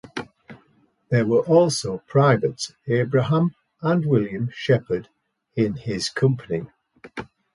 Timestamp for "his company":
5.75-6.65